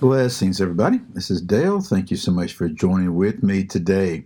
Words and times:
Blessings, 0.00 0.60
everybody. 0.60 0.98
This 1.12 1.30
is 1.30 1.40
Dale. 1.40 1.80
Thank 1.80 2.10
you 2.10 2.16
so 2.16 2.32
much 2.32 2.54
for 2.54 2.68
joining 2.68 3.14
with 3.14 3.44
me 3.44 3.62
today. 3.64 4.24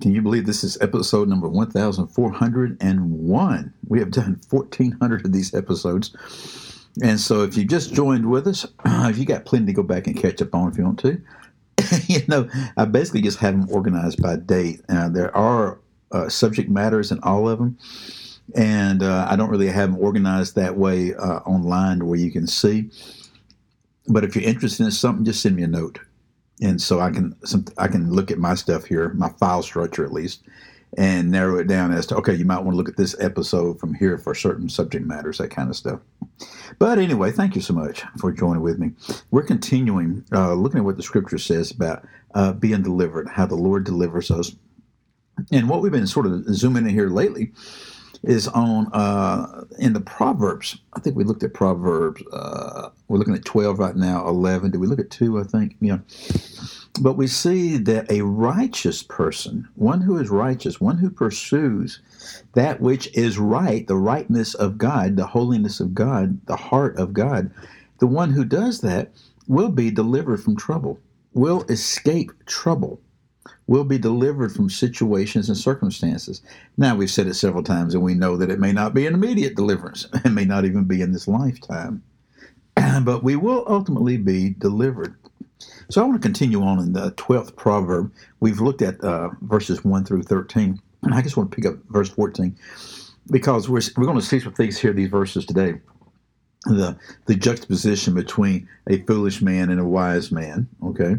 Can 0.00 0.14
you 0.14 0.22
believe 0.22 0.46
this 0.46 0.64
is 0.64 0.80
episode 0.80 1.28
number 1.28 1.46
1401? 1.46 3.74
We 3.86 3.98
have 3.98 4.10
done 4.10 4.40
1400 4.48 5.26
of 5.26 5.32
these 5.32 5.52
episodes. 5.54 6.16
And 7.02 7.20
so 7.20 7.42
if 7.42 7.54
you 7.54 7.66
just 7.66 7.92
joined 7.92 8.30
with 8.30 8.46
us, 8.46 8.64
if 8.86 9.18
you 9.18 9.26
got 9.26 9.44
plenty 9.44 9.66
to 9.66 9.74
go 9.74 9.82
back 9.82 10.06
and 10.06 10.16
catch 10.16 10.40
up 10.40 10.54
on 10.54 10.72
if 10.72 10.78
you 10.78 10.84
want 10.84 11.00
to. 11.00 11.20
you 12.06 12.22
know, 12.26 12.48
I 12.78 12.86
basically 12.86 13.20
just 13.20 13.40
have 13.40 13.60
them 13.60 13.68
organized 13.70 14.22
by 14.22 14.36
date. 14.36 14.80
Uh, 14.88 15.10
there 15.10 15.36
are 15.36 15.80
uh, 16.12 16.30
subject 16.30 16.70
matters 16.70 17.12
in 17.12 17.20
all 17.22 17.46
of 17.48 17.58
them. 17.58 17.76
And 18.54 19.02
uh, 19.02 19.26
I 19.28 19.36
don't 19.36 19.50
really 19.50 19.68
have 19.68 19.92
them 19.92 20.00
organized 20.00 20.54
that 20.54 20.78
way 20.78 21.12
uh, 21.14 21.40
online 21.40 22.06
where 22.06 22.18
you 22.18 22.30
can 22.30 22.46
see. 22.46 22.88
But 24.06 24.24
if 24.24 24.36
you're 24.36 24.44
interested 24.44 24.84
in 24.84 24.90
something, 24.90 25.24
just 25.24 25.40
send 25.40 25.56
me 25.56 25.62
a 25.62 25.68
note, 25.68 25.98
and 26.60 26.80
so 26.80 27.00
I 27.00 27.10
can 27.10 27.34
some, 27.44 27.64
I 27.78 27.88
can 27.88 28.10
look 28.12 28.30
at 28.30 28.38
my 28.38 28.54
stuff 28.54 28.84
here, 28.84 29.10
my 29.14 29.30
file 29.30 29.62
structure 29.62 30.04
at 30.04 30.12
least, 30.12 30.42
and 30.98 31.30
narrow 31.30 31.58
it 31.58 31.66
down 31.66 31.92
as 31.92 32.06
to 32.06 32.16
okay, 32.16 32.34
you 32.34 32.44
might 32.44 32.60
want 32.60 32.72
to 32.72 32.76
look 32.76 32.88
at 32.88 32.96
this 32.96 33.16
episode 33.18 33.80
from 33.80 33.94
here 33.94 34.18
for 34.18 34.34
certain 34.34 34.68
subject 34.68 35.06
matters, 35.06 35.38
that 35.38 35.50
kind 35.50 35.70
of 35.70 35.76
stuff. 35.76 36.00
But 36.78 36.98
anyway, 36.98 37.30
thank 37.30 37.54
you 37.54 37.62
so 37.62 37.72
much 37.72 38.02
for 38.18 38.30
joining 38.32 38.62
with 38.62 38.78
me. 38.78 38.92
We're 39.30 39.42
continuing 39.42 40.24
uh, 40.32 40.54
looking 40.54 40.80
at 40.80 40.84
what 40.84 40.96
the 40.96 41.02
Scripture 41.02 41.38
says 41.38 41.70
about 41.70 42.06
uh, 42.34 42.52
being 42.52 42.82
delivered, 42.82 43.28
how 43.28 43.46
the 43.46 43.54
Lord 43.54 43.84
delivers 43.84 44.30
us, 44.30 44.54
and 45.50 45.68
what 45.68 45.80
we've 45.80 45.92
been 45.92 46.06
sort 46.06 46.26
of 46.26 46.44
zooming 46.54 46.86
in 46.86 46.90
here 46.90 47.08
lately 47.08 47.52
is 48.26 48.48
on 48.48 48.92
uh, 48.92 49.64
in 49.78 49.92
the 49.92 50.00
Proverbs. 50.00 50.78
I 50.94 51.00
think 51.00 51.16
we 51.16 51.24
looked 51.24 51.42
at 51.42 51.54
Proverbs. 51.54 52.22
Uh, 52.32 52.90
we're 53.08 53.18
looking 53.18 53.34
at 53.34 53.44
12 53.44 53.78
right 53.78 53.96
now, 53.96 54.26
11. 54.26 54.70
Did 54.70 54.80
we 54.80 54.86
look 54.86 54.98
at 54.98 55.10
2, 55.10 55.40
I 55.40 55.44
think? 55.44 55.76
Yeah. 55.80 55.98
But 57.00 57.16
we 57.16 57.26
see 57.26 57.76
that 57.78 58.10
a 58.10 58.22
righteous 58.22 59.02
person, 59.02 59.68
one 59.74 60.00
who 60.00 60.16
is 60.18 60.30
righteous, 60.30 60.80
one 60.80 60.98
who 60.98 61.10
pursues 61.10 62.00
that 62.54 62.80
which 62.80 63.08
is 63.16 63.38
right, 63.38 63.86
the 63.86 63.96
rightness 63.96 64.54
of 64.54 64.78
God, 64.78 65.16
the 65.16 65.26
holiness 65.26 65.80
of 65.80 65.94
God, 65.94 66.40
the 66.46 66.56
heart 66.56 66.96
of 66.96 67.12
God, 67.12 67.50
the 67.98 68.06
one 68.06 68.30
who 68.30 68.44
does 68.44 68.80
that 68.80 69.10
will 69.48 69.70
be 69.70 69.90
delivered 69.90 70.42
from 70.42 70.56
trouble, 70.56 70.98
will 71.32 71.64
escape 71.64 72.32
trouble 72.46 73.00
will 73.66 73.84
be 73.84 73.98
delivered 73.98 74.52
from 74.52 74.68
situations 74.68 75.48
and 75.48 75.56
circumstances. 75.56 76.42
Now, 76.76 76.96
we've 76.96 77.10
said 77.10 77.26
it 77.26 77.34
several 77.34 77.62
times, 77.62 77.94
and 77.94 78.02
we 78.02 78.14
know 78.14 78.36
that 78.36 78.50
it 78.50 78.60
may 78.60 78.72
not 78.72 78.94
be 78.94 79.06
an 79.06 79.14
immediate 79.14 79.56
deliverance. 79.56 80.06
It 80.24 80.32
may 80.32 80.44
not 80.44 80.64
even 80.64 80.84
be 80.84 81.00
in 81.00 81.12
this 81.12 81.28
lifetime. 81.28 82.02
but 83.02 83.22
we 83.22 83.36
will 83.36 83.64
ultimately 83.66 84.16
be 84.16 84.50
delivered. 84.50 85.16
So 85.88 86.02
I 86.02 86.04
want 86.04 86.20
to 86.20 86.26
continue 86.26 86.62
on 86.62 86.78
in 86.78 86.92
the 86.92 87.12
12th 87.12 87.56
proverb. 87.56 88.12
We've 88.40 88.60
looked 88.60 88.82
at 88.82 89.00
uh, 89.02 89.30
verses 89.42 89.84
1 89.84 90.04
through 90.04 90.22
13. 90.24 90.80
And 91.02 91.14
I 91.14 91.22
just 91.22 91.36
want 91.36 91.50
to 91.50 91.54
pick 91.54 91.66
up 91.66 91.76
verse 91.88 92.08
14 92.10 92.56
because 93.30 93.68
we're, 93.68 93.80
we're 93.96 94.06
going 94.06 94.18
to 94.18 94.24
see 94.24 94.40
some 94.40 94.52
things 94.52 94.78
here, 94.78 94.92
these 94.92 95.08
verses 95.08 95.46
today. 95.46 95.80
The, 96.66 96.96
the 97.26 97.34
juxtaposition 97.34 98.14
between 98.14 98.68
a 98.88 99.02
foolish 99.02 99.42
man 99.42 99.68
and 99.68 99.78
a 99.78 99.84
wise 99.84 100.32
man, 100.32 100.66
okay? 100.82 101.16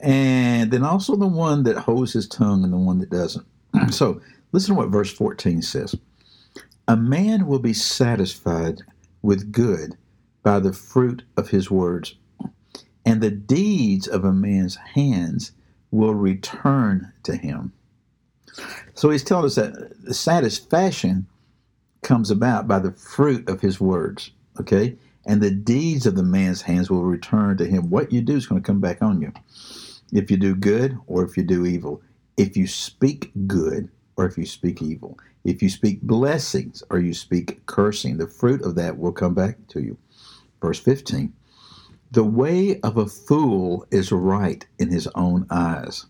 And 0.00 0.70
then 0.70 0.84
also 0.84 1.16
the 1.16 1.26
one 1.26 1.62
that 1.64 1.76
holds 1.76 2.12
his 2.12 2.28
tongue 2.28 2.64
and 2.64 2.72
the 2.72 2.78
one 2.78 2.98
that 2.98 3.10
doesn't. 3.10 3.46
so 3.90 4.20
listen 4.52 4.74
to 4.74 4.78
what 4.78 4.90
verse 4.90 5.12
14 5.12 5.62
says 5.62 5.94
A 6.88 6.96
man 6.96 7.46
will 7.46 7.58
be 7.58 7.72
satisfied 7.72 8.82
with 9.22 9.52
good 9.52 9.96
by 10.42 10.60
the 10.60 10.72
fruit 10.72 11.22
of 11.36 11.48
his 11.48 11.70
words, 11.70 12.14
and 13.04 13.20
the 13.20 13.30
deeds 13.30 14.06
of 14.06 14.24
a 14.24 14.32
man's 14.32 14.76
hands 14.76 15.52
will 15.90 16.14
return 16.14 17.12
to 17.24 17.36
him. 17.36 17.72
So 18.94 19.10
he's 19.10 19.24
telling 19.24 19.46
us 19.46 19.56
that 19.56 20.02
the 20.04 20.14
satisfaction 20.14 21.26
comes 22.02 22.30
about 22.30 22.68
by 22.68 22.78
the 22.78 22.92
fruit 22.92 23.48
of 23.48 23.60
his 23.60 23.80
words, 23.80 24.30
okay? 24.60 24.96
And 25.26 25.42
the 25.42 25.50
deeds 25.50 26.06
of 26.06 26.14
the 26.14 26.22
man's 26.22 26.62
hands 26.62 26.88
will 26.88 27.02
return 27.02 27.56
to 27.56 27.66
him. 27.66 27.90
What 27.90 28.12
you 28.12 28.20
do 28.20 28.36
is 28.36 28.46
going 28.46 28.62
to 28.62 28.66
come 28.66 28.80
back 28.80 29.02
on 29.02 29.20
you 29.20 29.32
if 30.12 30.30
you 30.30 30.36
do 30.36 30.54
good 30.54 30.98
or 31.06 31.24
if 31.24 31.36
you 31.36 31.42
do 31.42 31.66
evil, 31.66 32.02
if 32.36 32.56
you 32.56 32.66
speak 32.66 33.32
good 33.46 33.88
or 34.16 34.26
if 34.26 34.38
you 34.38 34.46
speak 34.46 34.82
evil, 34.82 35.18
if 35.44 35.62
you 35.62 35.68
speak 35.68 36.02
blessings 36.02 36.82
or 36.90 36.98
you 36.98 37.14
speak 37.14 37.64
cursing, 37.66 38.16
the 38.16 38.26
fruit 38.26 38.62
of 38.62 38.74
that 38.76 38.98
will 38.98 39.12
come 39.12 39.34
back 39.34 39.56
to 39.68 39.80
you. 39.80 39.96
Verse 40.60 40.78
15 40.78 41.32
The 42.10 42.24
way 42.24 42.80
of 42.80 42.96
a 42.96 43.06
fool 43.06 43.86
is 43.90 44.12
right 44.12 44.66
in 44.78 44.90
his 44.90 45.06
own 45.14 45.46
eyes, 45.50 46.06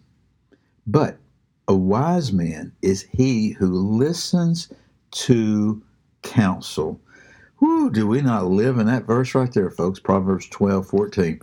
but 0.87 1.19
a 1.69 1.75
wise 1.75 2.33
man 2.33 2.73
is 2.81 3.03
he 3.13 3.51
who 3.51 3.67
listens 3.67 4.73
to 5.11 5.83
counsel. 6.23 7.01
Whew, 7.59 7.91
do 7.91 8.07
we 8.07 8.21
not 8.21 8.47
live 8.47 8.79
in 8.79 8.87
that 8.87 9.07
verse 9.07 9.35
right 9.35 9.53
there, 9.53 9.71
folks? 9.71 9.99
Proverbs 9.99 10.49
12, 10.49 10.87
14. 10.87 11.41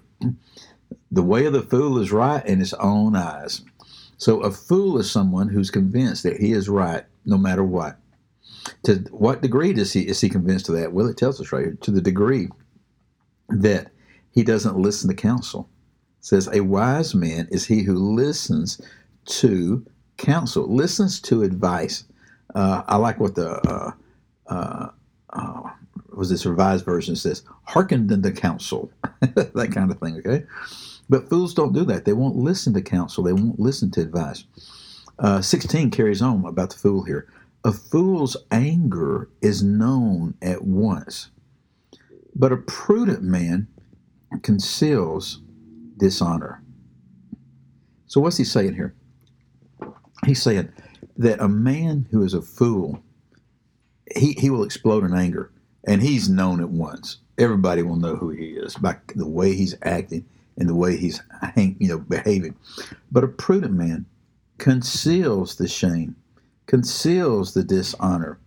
The 1.13 1.22
way 1.22 1.46
of 1.46 1.53
the 1.53 1.62
fool 1.62 2.00
is 2.00 2.12
right 2.12 2.44
in 2.44 2.57
his 2.57 2.74
own 2.74 3.16
eyes. 3.16 3.62
So 4.18 4.40
a 4.40 4.50
fool 4.50 4.97
is 4.97 5.12
someone 5.12 5.47
who's 5.47 5.69
convinced 5.69 6.24
that 6.24 6.38
he 6.38 6.53
is 6.53 6.68
right 6.68 7.06
no 7.24 7.38
matter 7.38 7.63
what. 7.63 7.97
To 8.84 8.96
what 9.12 9.44
degree 9.44 9.74
does 9.74 9.94
he 9.94 10.07
is 10.07 10.22
he 10.22 10.29
convinced 10.29 10.69
of 10.69 10.75
that? 10.75 10.91
Well, 10.91 11.06
it 11.06 11.18
tells 11.18 11.40
us 11.40 11.51
right 11.51 11.66
here. 11.66 11.78
To 11.81 11.91
the 11.91 12.01
degree 12.01 12.47
that 13.50 13.91
he 14.31 14.44
doesn't 14.44 14.79
listen 14.79 15.07
to 15.09 15.16
counsel. 15.16 15.69
It 16.18 16.25
says 16.25 16.50
a 16.51 16.62
wise 16.62 17.13
man 17.13 17.47
is 17.51 17.66
he 17.66 17.84
who 17.84 18.16
listens 18.16 18.81
to 19.25 19.85
counsel, 20.18 20.74
listens 20.74 21.19
to 21.22 21.44
advice. 21.44 22.06
Uh, 22.56 22.81
I 22.88 22.95
like 22.95 23.19
what 23.19 23.35
the 23.35 23.51
uh, 23.69 23.91
uh, 24.47 24.90
uh 25.30 25.69
was 26.18 26.29
this 26.29 26.46
revised 26.46 26.85
version 26.85 27.16
says, 27.16 27.44
hearken 27.63 28.07
to 28.07 28.18
the 28.18 28.31
counsel, 28.31 28.91
that 29.22 29.72
kind 29.74 29.91
of 29.91 30.00
thing, 30.00 30.18
okay? 30.18 30.46
But 31.09 31.29
fools 31.29 31.53
don't 31.53 31.74
do 31.74 31.84
that. 31.85 32.06
They 32.06 32.13
won't 32.13 32.35
listen 32.35 32.74
to 32.74 32.81
counsel, 32.81 33.24
they 33.24 33.34
won't 33.34 33.59
listen 33.59 33.91
to 33.91 34.01
advice. 34.01 34.46
Uh, 35.19 35.41
16 35.41 35.91
carries 35.91 36.22
on 36.22 36.46
about 36.46 36.72
the 36.72 36.78
fool 36.78 37.03
here. 37.03 37.28
A 37.63 37.72
fool's 37.72 38.35
anger 38.51 39.29
is 39.41 39.63
known 39.63 40.34
at 40.41 40.63
once, 40.63 41.29
but 42.35 42.51
a 42.51 42.57
prudent 42.57 43.22
man 43.22 43.68
conceals 44.41 45.41
dishonor. 45.97 46.62
So, 48.07 48.19
what's 48.19 48.38
he 48.38 48.44
saying 48.44 48.75
here? 48.75 48.95
He's 50.25 50.41
saying 50.41 50.69
that 51.18 51.40
a 51.40 51.47
man 51.47 52.07
who 52.12 52.24
is 52.24 52.34
a 52.34 52.41
fool, 52.41 53.01
he, 54.16 54.34
he 54.34 54.50
will 54.50 54.63
explode 54.63 55.03
in 55.03 55.13
anger 55.13 55.51
and 55.85 56.01
he's 56.01 56.29
known 56.29 56.59
at 56.61 56.69
once. 56.69 57.17
Everybody 57.38 57.81
will 57.83 57.95
know 57.95 58.16
who 58.16 58.29
he 58.29 58.49
is 58.51 58.75
by 58.75 58.97
the 59.16 59.27
way 59.27 59.55
he's 59.55 59.75
acting 59.83 60.25
and 60.57 60.69
the 60.69 60.75
way 60.75 60.97
he's 60.97 61.21
you 61.55 61.88
know 61.88 61.99
behaving. 61.99 62.55
But 63.11 63.23
a 63.23 63.27
prudent 63.27 63.73
man 63.73 64.05
conceals 64.57 65.55
the 65.55 65.67
shame, 65.67 66.16
conceals 66.67 67.53
the 67.53 67.63
dishonor. 67.63 68.39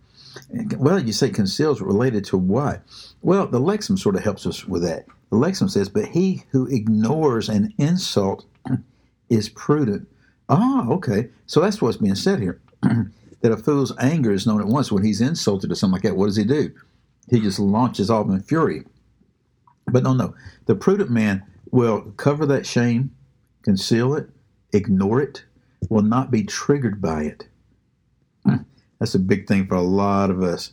Well, 0.77 0.99
you 0.99 1.13
say 1.13 1.29
conceals 1.29 1.81
related 1.81 2.23
to 2.25 2.37
what? 2.37 2.81
Well, 3.21 3.47
the 3.47 3.59
Lexham 3.59 3.97
sort 3.97 4.15
of 4.15 4.23
helps 4.23 4.45
us 4.45 4.65
with 4.65 4.83
that. 4.83 5.05
The 5.31 5.37
Lexham 5.37 5.69
says, 5.69 5.89
"But 5.89 6.05
he 6.05 6.43
who 6.51 6.67
ignores 6.67 7.49
an 7.49 7.73
insult 7.77 8.45
is 9.29 9.49
prudent." 9.49 10.07
Ah, 10.49 10.87
okay. 10.89 11.29
So 11.45 11.59
that's 11.59 11.81
what's 11.81 11.97
being 11.97 12.15
said 12.15 12.39
here. 12.39 12.61
that 13.41 13.51
a 13.51 13.57
fool's 13.57 13.93
anger 13.99 14.31
is 14.31 14.47
known 14.47 14.61
at 14.61 14.67
once 14.67 14.91
when 14.91 15.03
he's 15.03 15.21
insulted 15.21 15.71
or 15.71 15.75
something 15.75 15.93
like 15.93 16.03
that. 16.03 16.15
What 16.15 16.27
does 16.27 16.35
he 16.35 16.43
do? 16.43 16.71
He 17.29 17.39
just 17.39 17.59
launches 17.59 18.09
off 18.09 18.29
in 18.29 18.41
fury. 18.41 18.83
But 19.87 20.03
no, 20.03 20.13
no. 20.13 20.33
The 20.65 20.75
prudent 20.75 21.09
man 21.09 21.43
will 21.71 22.01
cover 22.17 22.45
that 22.45 22.65
shame, 22.65 23.11
conceal 23.63 24.13
it, 24.15 24.29
ignore 24.73 25.21
it, 25.21 25.43
will 25.89 26.01
not 26.01 26.31
be 26.31 26.43
triggered 26.43 27.01
by 27.01 27.23
it. 27.23 27.47
Hmm. 28.45 28.57
That's 28.99 29.15
a 29.15 29.19
big 29.19 29.47
thing 29.47 29.67
for 29.67 29.75
a 29.75 29.81
lot 29.81 30.29
of 30.29 30.41
us. 30.41 30.71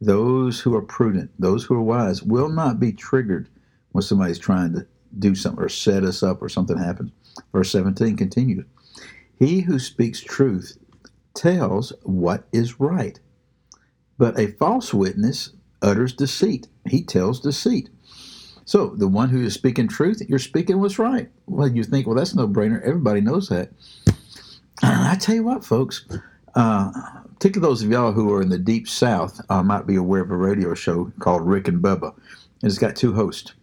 Those 0.00 0.60
who 0.60 0.74
are 0.74 0.82
prudent, 0.82 1.30
those 1.38 1.64
who 1.64 1.74
are 1.74 1.82
wise, 1.82 2.22
will 2.22 2.48
not 2.48 2.78
be 2.78 2.92
triggered 2.92 3.48
when 3.92 4.02
somebody's 4.02 4.38
trying 4.38 4.74
to 4.74 4.86
do 5.18 5.34
something 5.34 5.64
or 5.64 5.68
set 5.68 6.04
us 6.04 6.22
up 6.22 6.42
or 6.42 6.48
something 6.48 6.76
happens. 6.76 7.12
Verse 7.52 7.70
17 7.72 8.16
continues 8.16 8.66
He 9.38 9.60
who 9.60 9.78
speaks 9.78 10.20
truth 10.20 10.76
tells 11.34 11.92
what 12.02 12.46
is 12.52 12.80
right, 12.80 13.18
but 14.18 14.38
a 14.38 14.48
false 14.52 14.92
witness 14.92 15.50
utters 15.86 16.12
deceit. 16.12 16.68
He 16.86 17.02
tells 17.02 17.40
deceit. 17.40 17.88
So 18.64 18.88
the 18.88 19.08
one 19.08 19.28
who 19.28 19.42
is 19.42 19.54
speaking 19.54 19.86
truth, 19.86 20.20
you're 20.28 20.40
speaking 20.40 20.80
what's 20.80 20.98
right. 20.98 21.30
Well, 21.46 21.68
you 21.68 21.84
think, 21.84 22.06
well, 22.06 22.16
that's 22.16 22.34
no 22.34 22.48
brainer. 22.48 22.82
Everybody 22.82 23.20
knows 23.20 23.48
that. 23.48 23.70
I 24.82 25.16
tell 25.20 25.36
you 25.36 25.44
what, 25.44 25.64
folks, 25.64 26.04
uh, 26.56 26.90
particularly 27.34 27.70
those 27.70 27.82
of 27.82 27.90
y'all 27.90 28.12
who 28.12 28.32
are 28.34 28.42
in 28.42 28.48
the 28.48 28.58
deep 28.58 28.88
south 28.88 29.40
uh, 29.48 29.62
might 29.62 29.86
be 29.86 29.96
aware 29.96 30.22
of 30.22 30.30
a 30.30 30.36
radio 30.36 30.74
show 30.74 31.12
called 31.20 31.46
Rick 31.46 31.68
and 31.68 31.82
Bubba. 31.82 32.12
And 32.62 32.70
it's 32.70 32.78
got 32.78 32.96
two 32.96 33.14
hosts. 33.14 33.54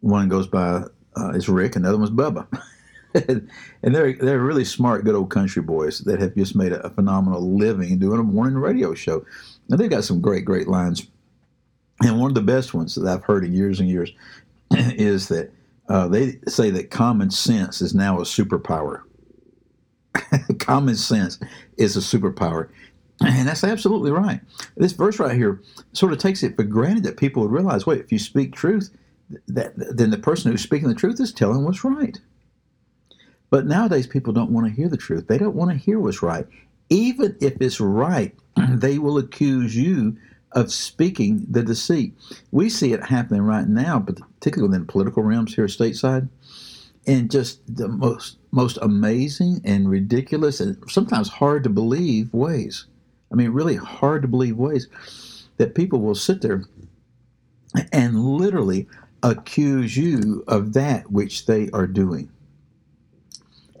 One 0.00 0.28
goes 0.28 0.46
by 0.46 0.84
uh, 1.16 1.30
is 1.30 1.48
Rick, 1.48 1.76
and 1.76 1.84
one's 1.84 2.10
Bubba. 2.10 2.46
and 3.14 3.48
they're 3.82 4.12
they're 4.12 4.40
really 4.40 4.64
smart, 4.64 5.04
good 5.04 5.14
old 5.14 5.30
country 5.30 5.62
boys 5.62 6.00
that 6.00 6.20
have 6.20 6.34
just 6.34 6.54
made 6.54 6.72
a, 6.72 6.80
a 6.86 6.90
phenomenal 6.90 7.56
living 7.56 7.98
doing 7.98 8.20
a 8.20 8.24
morning 8.24 8.58
radio 8.58 8.94
show. 8.94 9.24
And 9.70 9.78
they've 9.78 9.90
got 9.90 10.04
some 10.04 10.20
great, 10.20 10.44
great 10.44 10.68
lines. 10.68 11.06
And 12.04 12.20
one 12.20 12.30
of 12.30 12.34
the 12.34 12.42
best 12.42 12.74
ones 12.74 12.94
that 12.94 13.08
I've 13.08 13.24
heard 13.24 13.44
in 13.44 13.54
years 13.54 13.80
and 13.80 13.88
years 13.88 14.12
is 14.70 15.28
that 15.28 15.50
uh, 15.88 16.06
they 16.06 16.38
say 16.46 16.70
that 16.70 16.90
common 16.90 17.30
sense 17.30 17.80
is 17.80 17.94
now 17.94 18.18
a 18.18 18.22
superpower. 18.22 19.02
common 20.58 20.96
sense 20.96 21.40
is 21.78 21.96
a 21.96 22.00
superpower. 22.00 22.68
And 23.24 23.46
that's 23.46 23.62
absolutely 23.62 24.10
right. 24.10 24.40
This 24.76 24.90
verse 24.92 25.20
right 25.20 25.36
here 25.36 25.62
sort 25.92 26.12
of 26.12 26.18
takes 26.18 26.42
it 26.42 26.56
for 26.56 26.64
granted 26.64 27.04
that 27.04 27.16
people 27.16 27.42
would 27.42 27.52
realize 27.52 27.86
wait, 27.86 28.00
if 28.00 28.10
you 28.10 28.18
speak 28.18 28.54
truth, 28.54 28.90
that, 29.46 29.72
then 29.76 30.10
the 30.10 30.18
person 30.18 30.50
who's 30.50 30.62
speaking 30.62 30.88
the 30.88 30.96
truth 30.96 31.20
is 31.20 31.32
telling 31.32 31.64
what's 31.64 31.84
right. 31.84 32.18
But 33.50 33.66
nowadays, 33.66 34.08
people 34.08 34.32
don't 34.32 34.50
want 34.50 34.66
to 34.66 34.72
hear 34.72 34.88
the 34.88 34.96
truth. 34.96 35.28
They 35.28 35.38
don't 35.38 35.54
want 35.54 35.70
to 35.70 35.76
hear 35.76 36.00
what's 36.00 36.22
right. 36.22 36.44
Even 36.90 37.36
if 37.40 37.56
it's 37.60 37.78
right, 37.80 38.34
they 38.68 38.98
will 38.98 39.16
accuse 39.16 39.76
you 39.76 40.16
of 40.54 40.72
speaking 40.72 41.46
the 41.50 41.62
deceit. 41.62 42.14
We 42.50 42.68
see 42.68 42.92
it 42.92 43.04
happening 43.04 43.42
right 43.42 43.68
now, 43.68 43.98
particularly 44.00 44.70
within 44.70 44.86
political 44.86 45.22
realms 45.22 45.54
here 45.54 45.66
stateside, 45.66 46.28
in 47.04 47.28
just 47.28 47.60
the 47.76 47.88
most 47.88 48.38
most 48.50 48.78
amazing 48.80 49.60
and 49.64 49.90
ridiculous 49.90 50.60
and 50.60 50.78
sometimes 50.88 51.28
hard 51.28 51.64
to 51.64 51.70
believe 51.70 52.32
ways. 52.32 52.86
I 53.32 53.34
mean, 53.34 53.50
really 53.50 53.76
hard 53.76 54.22
to 54.22 54.28
believe 54.28 54.56
ways 54.56 54.88
that 55.56 55.74
people 55.74 56.00
will 56.00 56.14
sit 56.14 56.40
there 56.40 56.64
and 57.92 58.24
literally 58.24 58.86
accuse 59.22 59.96
you 59.96 60.44
of 60.46 60.72
that 60.74 61.10
which 61.10 61.46
they 61.46 61.68
are 61.72 61.86
doing. 61.86 62.30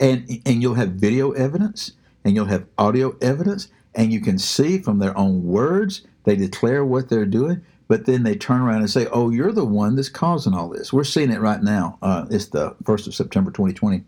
And 0.00 0.28
and 0.44 0.60
you'll 0.60 0.74
have 0.74 0.90
video 0.90 1.30
evidence 1.32 1.92
and 2.24 2.34
you'll 2.34 2.46
have 2.46 2.66
audio 2.76 3.16
evidence 3.20 3.68
and 3.94 4.12
you 4.12 4.20
can 4.20 4.38
see 4.38 4.78
from 4.78 4.98
their 4.98 5.16
own 5.16 5.44
words 5.44 6.02
they 6.24 6.36
declare 6.36 6.84
what 6.84 7.08
they're 7.08 7.26
doing, 7.26 7.62
but 7.88 8.06
then 8.06 8.22
they 8.22 8.34
turn 8.34 8.60
around 8.60 8.80
and 8.80 8.90
say, 8.90 9.06
"Oh, 9.12 9.30
you're 9.30 9.52
the 9.52 9.64
one 9.64 9.94
that's 9.94 10.08
causing 10.08 10.54
all 10.54 10.68
this." 10.68 10.92
We're 10.92 11.04
seeing 11.04 11.30
it 11.30 11.40
right 11.40 11.62
now. 11.62 11.98
Uh, 12.02 12.26
it's 12.30 12.46
the 12.46 12.74
first 12.84 13.06
of 13.06 13.14
September, 13.14 13.50
2020, 13.50 14.02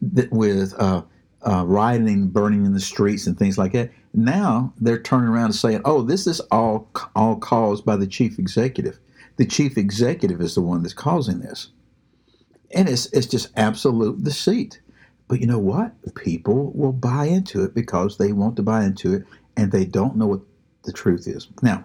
that 0.00 0.32
with 0.32 0.74
uh, 0.78 1.02
uh, 1.42 1.64
rioting, 1.66 2.28
burning 2.28 2.64
in 2.64 2.72
the 2.72 2.80
streets, 2.80 3.26
and 3.26 3.38
things 3.38 3.58
like 3.58 3.72
that. 3.72 3.90
Now 4.14 4.72
they're 4.80 5.00
turning 5.00 5.28
around 5.28 5.46
and 5.46 5.54
saying, 5.54 5.82
"Oh, 5.84 6.02
this 6.02 6.26
is 6.26 6.40
all 6.50 6.90
all 7.14 7.36
caused 7.36 7.84
by 7.84 7.96
the 7.96 8.06
chief 8.06 8.38
executive. 8.38 8.98
The 9.36 9.46
chief 9.46 9.76
executive 9.76 10.40
is 10.40 10.54
the 10.54 10.62
one 10.62 10.82
that's 10.82 10.94
causing 10.94 11.40
this," 11.40 11.68
and 12.74 12.88
it's 12.88 13.06
it's 13.12 13.26
just 13.26 13.50
absolute 13.56 14.24
deceit. 14.24 14.80
But 15.28 15.40
you 15.40 15.46
know 15.46 15.58
what? 15.58 15.92
People 16.14 16.72
will 16.74 16.92
buy 16.92 17.26
into 17.26 17.62
it 17.62 17.74
because 17.74 18.16
they 18.16 18.32
want 18.32 18.56
to 18.56 18.62
buy 18.62 18.84
into 18.84 19.12
it, 19.12 19.24
and 19.58 19.70
they 19.70 19.84
don't 19.84 20.16
know 20.16 20.26
what 20.26 20.40
the 20.84 20.92
truth 20.92 21.26
is. 21.26 21.48
Now, 21.62 21.84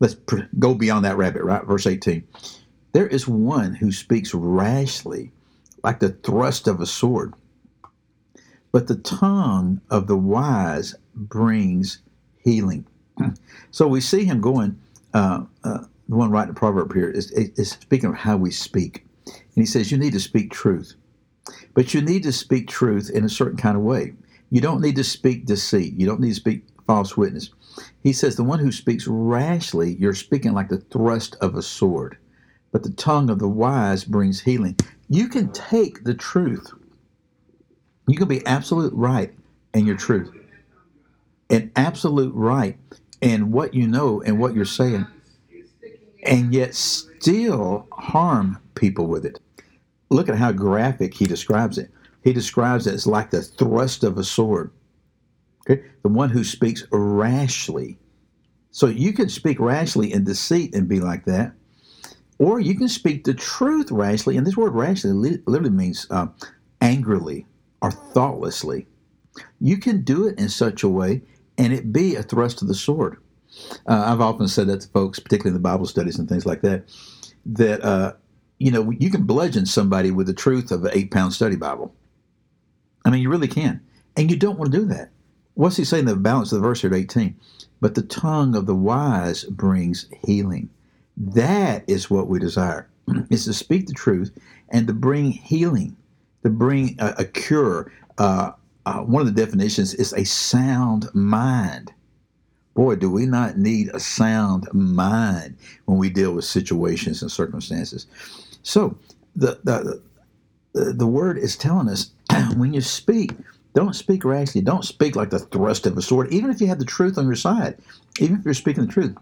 let's 0.00 0.14
go 0.58 0.74
beyond 0.74 1.04
that 1.04 1.16
rabbit, 1.16 1.42
right? 1.44 1.64
Verse 1.64 1.86
18. 1.86 2.24
There 2.92 3.06
is 3.06 3.26
one 3.26 3.74
who 3.74 3.90
speaks 3.92 4.34
rashly, 4.34 5.32
like 5.82 6.00
the 6.00 6.10
thrust 6.10 6.68
of 6.68 6.80
a 6.80 6.86
sword, 6.86 7.34
but 8.70 8.86
the 8.86 8.96
tongue 8.96 9.80
of 9.90 10.06
the 10.06 10.16
wise 10.16 10.94
brings 11.14 11.98
healing. 12.42 12.86
So 13.70 13.88
we 13.88 14.02
see 14.02 14.24
him 14.24 14.42
going, 14.42 14.78
uh, 15.14 15.44
uh, 15.64 15.84
the 16.08 16.16
one 16.16 16.30
writing 16.30 16.52
the 16.52 16.58
proverb 16.58 16.92
here 16.92 17.10
is, 17.10 17.30
is 17.30 17.70
speaking 17.70 18.10
of 18.10 18.16
how 18.16 18.36
we 18.36 18.50
speak. 18.50 19.06
And 19.26 19.36
he 19.54 19.64
says, 19.66 19.90
You 19.90 19.96
need 19.96 20.12
to 20.12 20.20
speak 20.20 20.50
truth, 20.50 20.94
but 21.74 21.94
you 21.94 22.02
need 22.02 22.22
to 22.24 22.32
speak 22.32 22.68
truth 22.68 23.10
in 23.10 23.24
a 23.24 23.30
certain 23.30 23.56
kind 23.56 23.76
of 23.76 23.82
way. 23.82 24.12
You 24.50 24.60
don't 24.60 24.82
need 24.82 24.96
to 24.96 25.04
speak 25.04 25.46
deceit. 25.46 25.94
You 25.94 26.06
don't 26.06 26.20
need 26.20 26.30
to 26.30 26.34
speak 26.34 26.64
false 26.86 27.16
witness. 27.16 27.50
He 28.02 28.12
says, 28.12 28.36
The 28.36 28.44
one 28.44 28.58
who 28.58 28.72
speaks 28.72 29.06
rashly, 29.06 29.94
you're 29.94 30.14
speaking 30.14 30.52
like 30.52 30.68
the 30.68 30.78
thrust 30.78 31.36
of 31.40 31.54
a 31.54 31.62
sword, 31.62 32.16
but 32.70 32.82
the 32.82 32.92
tongue 32.92 33.30
of 33.30 33.38
the 33.38 33.48
wise 33.48 34.04
brings 34.04 34.40
healing. 34.40 34.76
You 35.08 35.28
can 35.28 35.52
take 35.52 36.04
the 36.04 36.14
truth, 36.14 36.72
you 38.08 38.16
can 38.16 38.28
be 38.28 38.44
absolute 38.46 38.92
right 38.94 39.32
in 39.74 39.86
your 39.86 39.96
truth, 39.96 40.30
and 41.50 41.70
absolute 41.76 42.34
right 42.34 42.78
in 43.20 43.52
what 43.52 43.74
you 43.74 43.86
know 43.86 44.20
and 44.22 44.38
what 44.38 44.54
you're 44.54 44.64
saying, 44.64 45.06
and 46.24 46.52
yet 46.52 46.74
still 46.74 47.86
harm 47.92 48.58
people 48.74 49.06
with 49.06 49.24
it. 49.24 49.38
Look 50.10 50.28
at 50.28 50.36
how 50.36 50.52
graphic 50.52 51.14
he 51.14 51.26
describes 51.26 51.78
it. 51.78 51.90
He 52.22 52.32
describes 52.32 52.86
it 52.86 52.94
as 52.94 53.06
like 53.06 53.30
the 53.30 53.42
thrust 53.42 54.04
of 54.04 54.18
a 54.18 54.24
sword. 54.24 54.70
Okay? 55.68 55.82
The 56.02 56.08
one 56.08 56.30
who 56.30 56.44
speaks 56.44 56.84
rashly. 56.90 57.98
So 58.70 58.86
you 58.86 59.12
can 59.12 59.28
speak 59.28 59.60
rashly 59.60 60.12
in 60.12 60.24
deceit 60.24 60.74
and 60.74 60.88
be 60.88 61.00
like 61.00 61.24
that. 61.26 61.52
Or 62.38 62.58
you 62.58 62.76
can 62.76 62.88
speak 62.88 63.24
the 63.24 63.34
truth 63.34 63.90
rashly. 63.90 64.36
And 64.36 64.46
this 64.46 64.56
word 64.56 64.74
rashly 64.74 65.12
literally 65.12 65.70
means 65.70 66.06
uh, 66.10 66.26
angrily 66.80 67.46
or 67.80 67.90
thoughtlessly. 67.90 68.86
You 69.60 69.78
can 69.78 70.02
do 70.02 70.26
it 70.26 70.38
in 70.38 70.48
such 70.48 70.82
a 70.82 70.88
way 70.88 71.22
and 71.58 71.72
it 71.72 71.92
be 71.92 72.16
a 72.16 72.22
thrust 72.22 72.62
of 72.62 72.68
the 72.68 72.74
sword. 72.74 73.18
Uh, 73.86 74.04
I've 74.06 74.20
often 74.20 74.48
said 74.48 74.66
that 74.68 74.80
to 74.80 74.88
folks, 74.88 75.18
particularly 75.18 75.50
in 75.50 75.62
the 75.62 75.68
Bible 75.68 75.86
studies 75.86 76.18
and 76.18 76.28
things 76.28 76.46
like 76.46 76.62
that, 76.62 76.84
that, 77.46 77.84
uh, 77.84 78.14
you 78.58 78.70
know, 78.70 78.90
you 78.90 79.10
can 79.10 79.24
bludgeon 79.24 79.66
somebody 79.66 80.10
with 80.10 80.26
the 80.26 80.32
truth 80.32 80.70
of 80.70 80.84
an 80.84 80.92
eight 80.94 81.10
pound 81.10 81.34
study 81.34 81.56
Bible. 81.56 81.94
I 83.04 83.10
mean, 83.10 83.20
you 83.20 83.28
really 83.28 83.48
can. 83.48 83.80
And 84.16 84.30
you 84.30 84.36
don't 84.36 84.58
want 84.58 84.72
to 84.72 84.78
do 84.78 84.86
that. 84.86 85.10
What's 85.54 85.76
he 85.76 85.84
saying? 85.84 86.06
The 86.06 86.16
balance 86.16 86.52
of 86.52 86.60
the 86.60 86.66
verse 86.66 86.80
here 86.80 86.90
at 86.92 86.96
18. 86.96 87.34
But 87.80 87.94
the 87.94 88.02
tongue 88.02 88.54
of 88.54 88.66
the 88.66 88.74
wise 88.74 89.44
brings 89.44 90.06
healing. 90.24 90.70
That 91.16 91.84
is 91.86 92.10
what 92.10 92.28
we 92.28 92.38
desire, 92.38 92.88
is 93.30 93.44
to 93.44 93.52
speak 93.52 93.86
the 93.86 93.92
truth 93.92 94.32
and 94.70 94.86
to 94.86 94.92
bring 94.92 95.30
healing, 95.30 95.96
to 96.42 96.50
bring 96.50 96.96
a, 96.98 97.14
a 97.18 97.24
cure. 97.24 97.92
Uh, 98.18 98.52
uh, 98.86 99.00
one 99.00 99.26
of 99.26 99.34
the 99.34 99.44
definitions 99.44 99.94
is 99.94 100.12
a 100.12 100.24
sound 100.24 101.08
mind. 101.14 101.92
Boy, 102.74 102.96
do 102.96 103.10
we 103.10 103.26
not 103.26 103.58
need 103.58 103.88
a 103.88 104.00
sound 104.00 104.66
mind 104.72 105.56
when 105.84 105.98
we 105.98 106.08
deal 106.08 106.32
with 106.32 106.46
situations 106.46 107.20
and 107.20 107.30
circumstances. 107.30 108.06
So, 108.62 108.96
the, 109.36 109.60
the, 109.64 110.00
the, 110.72 110.92
the 110.94 111.06
word 111.06 111.36
is 111.36 111.56
telling 111.56 111.88
us 111.88 112.10
when 112.56 112.72
you 112.72 112.80
speak, 112.80 113.32
don't 113.74 113.94
speak 113.94 114.24
rashly. 114.24 114.60
Don't 114.60 114.84
speak 114.84 115.16
like 115.16 115.30
the 115.30 115.38
thrust 115.38 115.86
of 115.86 115.96
a 115.96 116.02
sword, 116.02 116.32
even 116.32 116.50
if 116.50 116.60
you 116.60 116.66
have 116.66 116.78
the 116.78 116.84
truth 116.84 117.18
on 117.18 117.26
your 117.26 117.34
side, 117.34 117.78
even 118.20 118.36
if 118.38 118.44
you're 118.44 118.54
speaking 118.54 118.86
the 118.86 118.92
truth. 118.92 119.16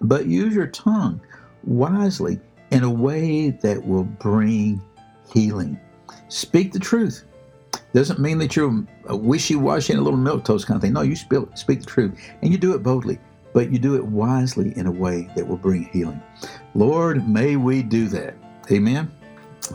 But 0.00 0.26
use 0.26 0.54
your 0.54 0.68
tongue 0.68 1.20
wisely 1.64 2.40
in 2.70 2.82
a 2.82 2.90
way 2.90 3.50
that 3.50 3.84
will 3.86 4.04
bring 4.04 4.80
healing. 5.32 5.78
Speak 6.28 6.72
the 6.72 6.78
truth. 6.78 7.24
Doesn't 7.92 8.18
mean 8.18 8.38
that 8.38 8.56
you're 8.56 8.84
a 9.06 9.16
wishy-washy 9.16 9.92
and 9.92 10.00
a 10.00 10.04
little 10.04 10.18
milk 10.18 10.44
toast 10.44 10.66
kind 10.66 10.76
of 10.76 10.82
thing. 10.82 10.92
No, 10.92 11.02
you 11.02 11.16
speak, 11.16 11.44
speak 11.54 11.80
the 11.80 11.86
truth, 11.86 12.18
and 12.42 12.52
you 12.52 12.58
do 12.58 12.74
it 12.74 12.82
boldly, 12.82 13.18
but 13.52 13.70
you 13.70 13.78
do 13.78 13.96
it 13.96 14.04
wisely 14.04 14.76
in 14.76 14.86
a 14.86 14.90
way 14.90 15.30
that 15.36 15.46
will 15.46 15.56
bring 15.56 15.84
healing. 15.84 16.20
Lord, 16.74 17.28
may 17.28 17.56
we 17.56 17.82
do 17.82 18.08
that. 18.08 18.34
Amen. 18.70 19.10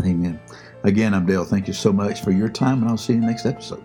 Amen. 0.03 0.39
Again, 0.83 1.13
I'm 1.13 1.25
Dale. 1.25 1.45
Thank 1.45 1.67
you 1.67 1.73
so 1.73 1.91
much 1.91 2.21
for 2.23 2.31
your 2.31 2.49
time, 2.49 2.81
and 2.81 2.89
I'll 2.89 2.97
see 2.97 3.13
you 3.13 3.21
next 3.21 3.45
episode. 3.45 3.83